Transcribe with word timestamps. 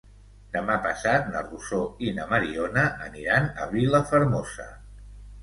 Demà 0.53 0.77
passat 0.85 1.27
na 1.33 1.43
Rosó 1.47 1.81
i 2.07 2.15
na 2.15 2.25
Mariona 2.33 2.87
aniran 3.09 3.47
a 3.61 3.69
Vilafermosa. 3.77 4.69